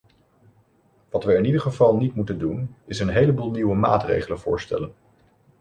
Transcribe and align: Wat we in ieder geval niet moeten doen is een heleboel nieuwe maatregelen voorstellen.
Wat 1.09 1.23
we 1.23 1.35
in 1.35 1.45
ieder 1.45 1.61
geval 1.61 1.95
niet 1.95 2.15
moeten 2.15 2.37
doen 2.39 2.75
is 2.85 2.99
een 2.99 3.09
heleboel 3.09 3.51
nieuwe 3.51 3.75
maatregelen 3.75 4.39
voorstellen. 4.39 4.93